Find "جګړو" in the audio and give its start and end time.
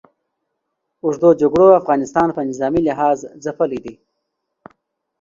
1.41-1.67